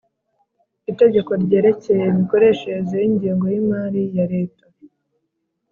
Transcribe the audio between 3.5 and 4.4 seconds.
y imari ya